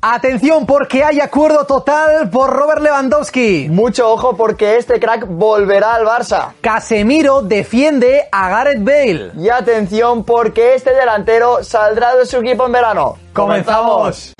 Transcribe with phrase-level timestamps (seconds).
[0.00, 3.66] Atención porque hay acuerdo total por Robert Lewandowski.
[3.68, 6.52] Mucho ojo porque este crack volverá al Barça.
[6.60, 9.32] Casemiro defiende a Gareth Bale.
[9.36, 13.18] Y atención porque este delantero saldrá de su equipo en verano.
[13.32, 14.34] ¡Comenzamos!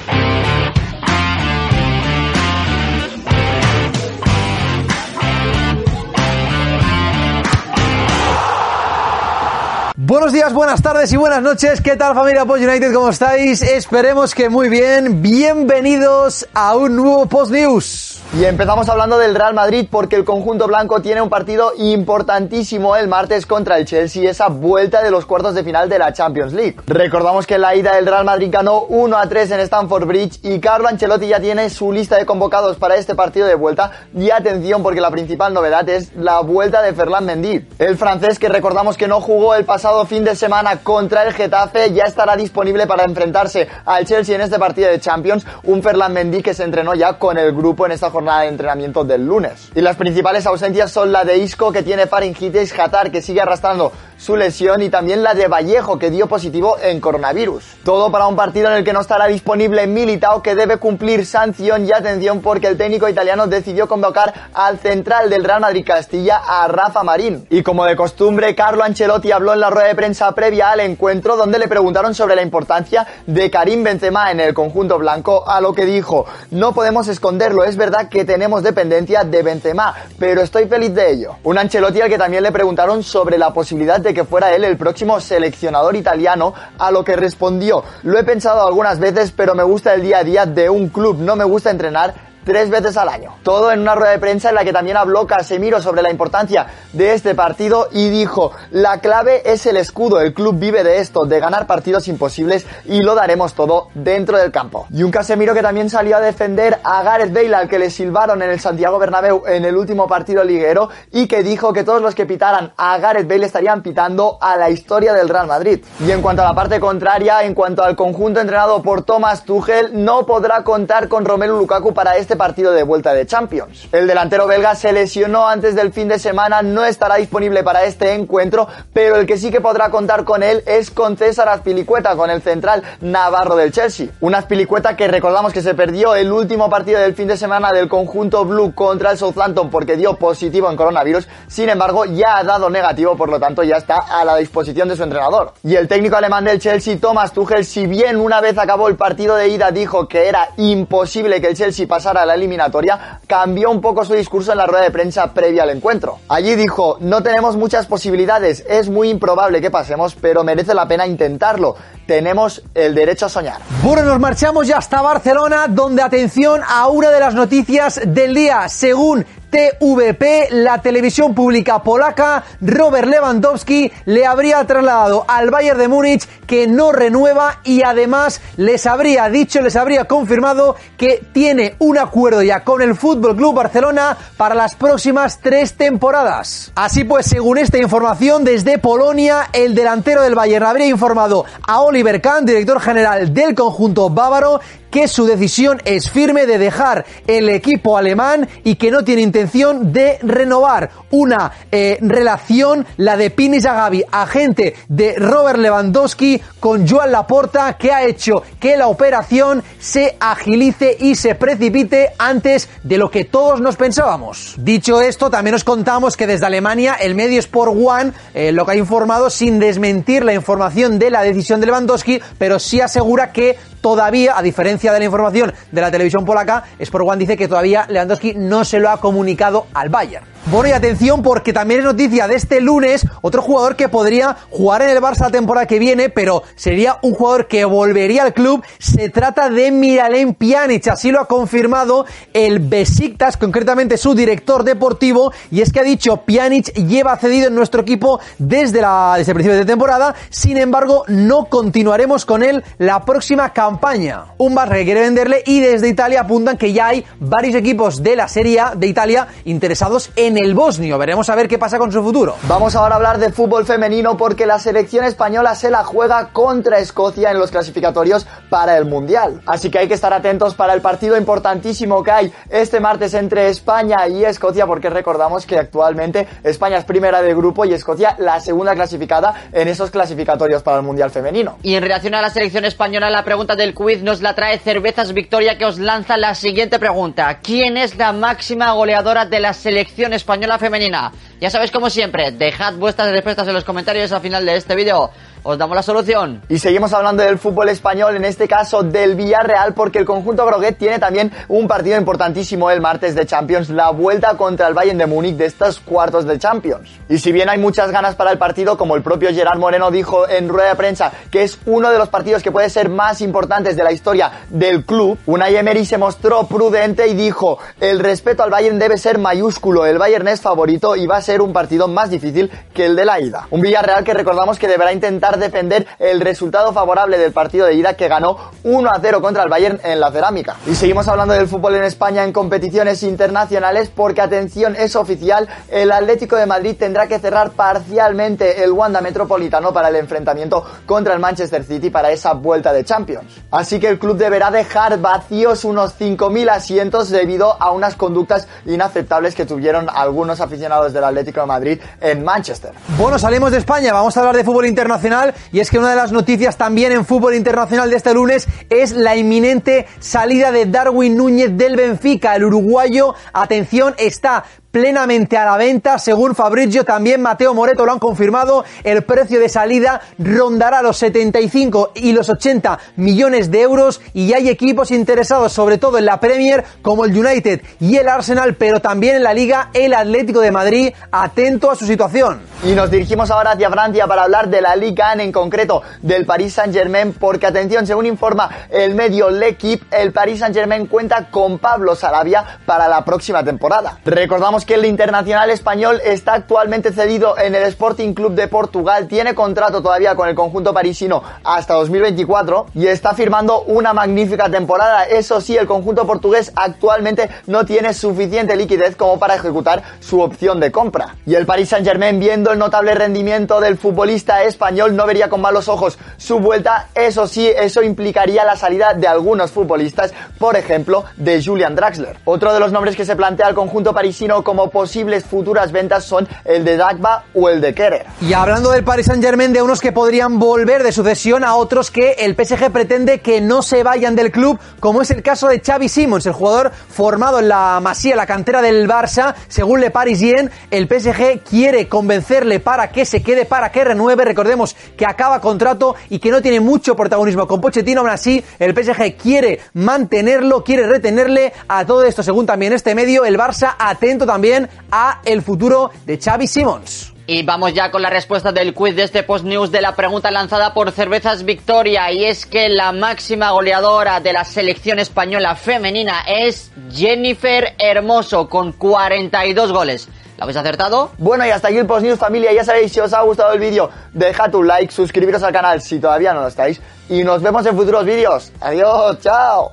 [10.09, 11.83] Buenos días, buenas tardes y buenas noches.
[11.83, 12.95] ¿Qué tal familia Post United?
[12.95, 13.61] ¿Cómo estáis?
[13.61, 15.21] Esperemos que muy bien.
[15.21, 18.19] Bienvenidos a un nuevo Post News.
[18.39, 23.09] Y empezamos hablando del Real Madrid porque el conjunto blanco tiene un partido importantísimo el
[23.09, 26.77] martes contra el Chelsea, esa vuelta de los cuartos de final de la Champions League.
[26.87, 30.39] Recordamos que en la ida del Real Madrid ganó 1 a 3 en Stamford Bridge
[30.45, 33.91] y Carlo Ancelotti ya tiene su lista de convocados para este partido de vuelta.
[34.15, 37.67] Y atención porque la principal novedad es la vuelta de Ferland Mendy.
[37.81, 41.93] El francés que recordamos que no jugó el pasado fin de semana contra el Getafe
[41.93, 45.45] ya estará disponible para enfrentarse al Chelsea en este partido de Champions.
[45.65, 49.05] Un Ferland Mendy que se entrenó ya con el grupo en esta jornada jornada entrenamiento
[49.05, 49.71] del lunes.
[49.75, 53.93] Y las principales ausencias son la de Isco, que tiene faringitis, Jatar, que sigue arrastrando
[54.19, 57.65] su lesión, y también la de Vallejo, que dio positivo en coronavirus.
[57.85, 61.87] Todo para un partido en el que no estará disponible Militao, que debe cumplir sanción
[61.87, 66.67] y atención porque el técnico italiano decidió convocar al central del Real Madrid Castilla, a
[66.69, 67.47] Rafa Marín.
[67.49, 71.37] Y como de costumbre, Carlo Ancelotti habló en la rueda de prensa previa al encuentro,
[71.37, 75.73] donde le preguntaron sobre la importancia de Karim Benzema en el conjunto blanco, a lo
[75.73, 81.11] que dijo, no podemos esconderlo, es verdad tenemos dependencia de Benzema, pero estoy feliz de
[81.11, 81.37] ello.
[81.45, 84.77] Un Ancelotti al que también le preguntaron sobre la posibilidad de que fuera él el
[84.77, 89.95] próximo seleccionador italiano, a lo que respondió, lo he pensado algunas veces, pero me gusta
[89.95, 93.35] el día a día de un club, no me gusta entrenar tres veces al año.
[93.43, 96.67] Todo en una rueda de prensa en la que también habló Casemiro sobre la importancia
[96.95, 101.27] de este partido y dijo, la clave es el escudo, el club vive de esto,
[101.27, 104.87] de ganar partidos imposibles y lo daremos todo dentro del campo.
[104.91, 108.41] Y un Casemiro que también salió a defender a Gareth Bale al que le silbaron
[108.41, 112.15] en el Santiago Bernabéu en el último partido liguero y que dijo que todos los
[112.15, 115.85] que pitaran a Gareth Bale estarían pitando a la historia del Real Madrid.
[116.01, 120.03] Y en cuanto a la parte contraria, en cuanto al conjunto entrenado por Thomas Tuchel,
[120.03, 123.89] no podrá contar con Romelu Lukaku para este partido de vuelta de Champions.
[123.93, 128.15] El delantero belga se lesionó antes del fin de semana, no estará disponible para este
[128.15, 132.31] encuentro, pero el que sí que podrá contar con él es con César Azpilicueta, con
[132.31, 134.09] el central navarro del Chelsea.
[134.21, 137.89] Un Azpilicueta que recordamos que se perdió el último partido del fin de semana del
[137.89, 142.71] conjunto blue contra el Southampton porque dio positivo en coronavirus, sin embargo ya ha dado
[142.71, 145.53] negativo, por lo tanto ya está a la disposición de su entrenador.
[145.65, 149.35] Y el técnico alemán del Chelsea, Thomas Tuchel, si bien una vez acabó el partido
[149.35, 154.05] de ida dijo que era imposible que el Chelsea pasara la eliminatoria, cambió un poco
[154.05, 156.21] su discurso en la rueda de prensa previa al encuentro.
[156.29, 161.07] Allí dijo, no tenemos muchas posibilidades, es muy improbable que pasemos, pero merece la pena
[161.07, 161.75] intentarlo.
[162.09, 163.61] Tenemos el derecho a soñar.
[163.83, 168.67] Bueno, nos marchamos ya hasta Barcelona, donde atención a una de las noticias del día.
[168.71, 176.29] Según TVP, la televisión pública polaca, Robert Lewandowski le habría trasladado al Bayern de Múnich
[176.47, 182.43] que no renueva y además les habría dicho, les habría confirmado que tiene un acuerdo
[182.43, 186.73] ya con el Fútbol Club Barcelona para las próximas tres temporadas.
[186.75, 191.98] Así pues, según esta información desde Polonia, el delantero del Bayern habría informado a Oliver
[192.21, 194.61] Kahn, director general del conjunto bávaro,
[194.91, 199.93] que su decisión es firme de dejar el equipo alemán y que no tiene intención
[199.93, 207.13] de renovar una eh, relación, la de Pini Zagabi, agente de Robert Lewandowski, con Joan
[207.13, 213.11] Laporta, que ha hecho que la operación se agilice y se precipite antes de lo
[213.11, 214.55] que todos nos pensábamos.
[214.59, 218.73] Dicho esto, también os contamos que desde Alemania el medio Sport One eh, lo que
[218.73, 223.57] ha informado sin desmentir la información de la decisión de Lewandowski, pero sí asegura que
[223.81, 227.87] todavía, a diferencia de la información de la televisión polaca, Sport One dice que todavía
[227.89, 230.25] Lewandowski no se lo ha comunicado al Bayern.
[230.47, 234.81] Bueno, y atención porque también es noticia de este lunes otro jugador que podría jugar
[234.81, 238.65] en el Barça la temporada que viene, pero sería un jugador que volvería al club.
[238.79, 245.33] Se trata de Miralem Pjanic, así lo ha confirmado el Besiktas, concretamente su director deportivo,
[245.51, 249.35] y es que ha dicho Pjanic lleva cedido en nuestro equipo desde la desde el
[249.35, 254.27] principio de temporada, sin embargo no continuaremos con él la próxima campaña.
[254.39, 258.17] Un Barça que quiere venderle y desde Italia apuntan que ya hay varios equipos de
[258.17, 260.99] la Serie A de Italia interesados en el bosnio.
[260.99, 262.37] Veremos a ver qué pasa con su futuro.
[262.43, 266.79] Vamos ahora a hablar de fútbol femenino porque la selección española se la juega contra
[266.79, 269.41] Escocia en los clasificatorios para el Mundial.
[269.47, 273.49] Así que hay que estar atentos para el partido importantísimo que hay este martes entre
[273.49, 278.41] España y Escocia porque recordamos que actualmente España es primera del grupo y Escocia la
[278.41, 281.57] segunda clasificada en esos clasificatorios para el Mundial femenino.
[281.63, 285.13] Y en relación a la selección española, la pregunta del quiz nos la trae Cervezas
[285.13, 287.39] Victoria que os lanza la siguiente pregunta.
[287.43, 290.18] ¿Quién es la máxima goleadora de la selección española
[290.59, 291.13] femenina?
[291.41, 295.11] Ya sabéis, como siempre, dejad vuestras respuestas en los comentarios al final de este vídeo
[295.43, 296.43] os damos la solución.
[296.49, 300.77] Y seguimos hablando del fútbol español, en este caso del Villarreal, porque el conjunto Groguet
[300.77, 305.07] tiene también un partido importantísimo el martes de Champions, la vuelta contra el Bayern de
[305.07, 306.91] Múnich de estos cuartos de Champions.
[307.09, 310.29] Y si bien hay muchas ganas para el partido, como el propio Gerard Moreno dijo
[310.29, 313.77] en rueda de prensa, que es uno de los partidos que puede ser más importantes
[313.77, 318.51] de la historia del club, Unai Emery se mostró prudente y dijo, el respeto al
[318.51, 322.11] Bayern debe ser mayúsculo, el Bayern es favorito y va a ser un partido más
[322.11, 323.47] difícil que el de la ida.
[323.51, 327.95] Un Villarreal que recordamos que deberá intentar defender el resultado favorable del partido de ida
[327.95, 330.57] que ganó 1 a 0 contra el Bayern en la cerámica.
[330.67, 335.93] Y seguimos hablando del fútbol en España en competiciones internacionales porque atención es oficial, el
[335.93, 341.21] Atlético de Madrid tendrá que cerrar parcialmente el Wanda Metropolitano para el enfrentamiento contra el
[341.21, 343.43] Manchester City para esa vuelta de Champions.
[343.51, 349.35] Así que el club deberá dejar vacíos unos 5.000 asientos debido a unas conductas inaceptables
[349.35, 352.73] que tuvieron algunos aficionados del Atlético de Madrid en Manchester.
[352.97, 355.18] Bueno, salimos de España, vamos a hablar de fútbol internacional
[355.53, 358.93] y es que una de las noticias también en fútbol internacional de este lunes es
[358.93, 362.37] la inminente salida de Darwin Núñez del Benfica.
[362.37, 365.99] El uruguayo, atención, está plenamente a la venta.
[365.99, 368.65] Según Fabrizio, también Mateo Moreto lo han confirmado.
[368.85, 374.49] El precio de salida rondará los 75 y los 80 millones de euros y hay
[374.49, 379.17] equipos interesados sobre todo en la Premier como el United y el Arsenal, pero también
[379.17, 382.41] en la Liga el Atlético de Madrid, atento a su situación.
[382.65, 386.55] Y nos dirigimos ahora hacia Francia para hablar de la Liga en concreto del Paris
[386.55, 392.61] Saint-Germain, porque atención, según informa el medio L'Equipe, el Paris Saint-Germain cuenta con Pablo Sarabia
[392.67, 393.99] para la próxima temporada.
[394.05, 399.35] Recordamos que el internacional español está actualmente cedido en el Sporting Club de Portugal, tiene
[399.35, 405.05] contrato todavía con el conjunto parisino hasta 2024 y está firmando una magnífica temporada.
[405.05, 410.61] Eso sí, el conjunto portugués actualmente no tiene suficiente liquidez como para ejecutar su opción
[410.61, 411.17] de compra.
[411.25, 415.69] Y el Paris Saint-Germain, viendo el notable rendimiento del futbolista español, no vería con malos
[415.69, 416.89] ojos su vuelta.
[416.95, 422.19] Eso sí, eso implicaría la salida de algunos futbolistas, por ejemplo, de Julian Draxler.
[422.27, 426.27] Otro de los nombres que se plantea el conjunto parisino como posibles futuras ventas son
[426.47, 428.07] el de Dagba o el de Kerer.
[428.23, 431.91] Y hablando del Paris Saint Germain, de unos que podrían volver de sucesión a otros
[431.91, 435.61] que el PSG pretende que no se vayan del club, como es el caso de
[435.61, 440.51] Xavi Simons, el jugador formado en la Masía, la cantera del Barça, según Le Parisien,
[440.71, 445.95] el PSG quiere convencerle para que se quede, para que renueve, recordemos que acaba contrato
[446.09, 450.87] y que no tiene mucho protagonismo con Pochettino, aún así el PSG quiere mantenerlo, quiere
[450.87, 455.91] retenerle a todo esto, según también este medio, el Barça atento también a el futuro
[456.07, 457.13] de Xavi Simons.
[457.27, 460.31] Y vamos ya con la respuesta del quiz de este post news de la pregunta
[460.31, 466.21] lanzada por Cervezas Victoria y es que la máxima goleadora de la selección española femenina
[466.29, 470.09] es Jennifer Hermoso con 42 goles.
[470.37, 471.11] ¿Lo habéis acertado?
[471.19, 472.53] Bueno, y hasta aquí el Post News familia.
[472.53, 475.99] Ya sabéis, si os ha gustado el vídeo, dejad un like, suscribiros al canal si
[475.99, 476.81] todavía no lo estáis.
[477.09, 478.53] Y nos vemos en futuros vídeos.
[478.61, 479.67] Adiós, chao.